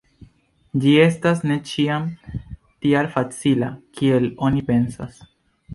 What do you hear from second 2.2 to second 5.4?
tial facila, kiel oni pensas.